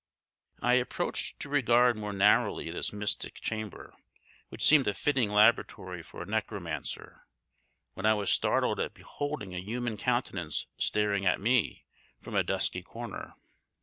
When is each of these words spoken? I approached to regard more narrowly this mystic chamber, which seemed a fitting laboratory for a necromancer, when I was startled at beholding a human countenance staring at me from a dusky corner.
I 0.63 0.73
approached 0.73 1.39
to 1.41 1.47
regard 1.49 1.95
more 1.95 2.11
narrowly 2.11 2.71
this 2.71 2.91
mystic 2.91 3.35
chamber, 3.35 3.93
which 4.49 4.63
seemed 4.65 4.87
a 4.87 4.95
fitting 4.95 5.29
laboratory 5.29 6.01
for 6.01 6.23
a 6.23 6.25
necromancer, 6.25 7.27
when 7.93 8.07
I 8.07 8.15
was 8.15 8.31
startled 8.31 8.79
at 8.79 8.95
beholding 8.95 9.53
a 9.53 9.59
human 9.59 9.97
countenance 9.97 10.65
staring 10.79 11.27
at 11.27 11.39
me 11.39 11.85
from 12.19 12.33
a 12.33 12.41
dusky 12.41 12.81
corner. 12.81 13.35